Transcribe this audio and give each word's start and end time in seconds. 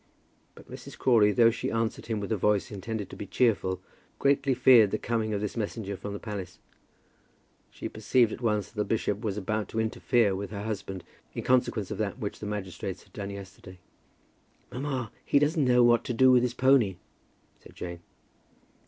But 0.55 0.67
Mrs. 0.67 0.97
Crawley, 0.97 1.31
though 1.31 1.51
she 1.51 1.69
answered 1.69 2.07
him 2.07 2.19
with 2.19 2.31
a 2.31 2.35
voice 2.35 2.71
intended 2.71 3.07
to 3.11 3.15
be 3.15 3.27
cheerful, 3.27 3.83
greatly 4.17 4.55
feared 4.55 4.89
the 4.89 4.97
coming 4.97 5.31
of 5.31 5.41
this 5.41 5.55
messenger 5.55 5.95
from 5.95 6.13
the 6.13 6.19
palace. 6.19 6.57
She 7.69 7.87
perceived 7.87 8.31
at 8.33 8.41
once 8.41 8.67
that 8.69 8.75
the 8.77 8.83
bishop 8.83 9.19
was 9.21 9.37
about 9.37 9.67
to 9.69 9.79
interfere 9.79 10.35
with 10.35 10.49
her 10.49 10.63
husband 10.63 11.03
in 11.35 11.43
consequence 11.43 11.91
of 11.91 11.99
that 11.99 12.17
which 12.17 12.39
the 12.39 12.47
magistrates 12.47 13.03
had 13.03 13.13
done 13.13 13.29
yesterday. 13.29 13.77
"Mamma, 14.71 15.11
he 15.23 15.37
doesn't 15.37 15.65
know 15.65 15.83
what 15.83 16.03
to 16.05 16.13
do 16.15 16.31
with 16.31 16.41
his 16.41 16.55
pony," 16.55 16.95
said 17.59 17.75
Jane. 17.75 17.99